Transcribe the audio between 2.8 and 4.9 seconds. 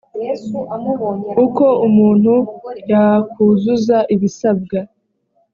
yakuzuza ibisabwa